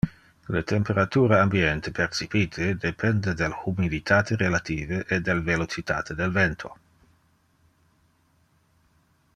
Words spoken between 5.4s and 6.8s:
velocitate del vento.